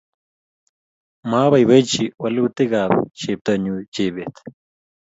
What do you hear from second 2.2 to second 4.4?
walutikab cheotonyu chebet